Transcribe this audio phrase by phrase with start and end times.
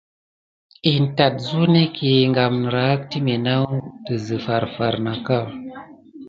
[0.91, 1.95] In tät suk nek
[2.35, 3.73] gam niraki timé naku
[4.05, 5.39] dezi farfar naka.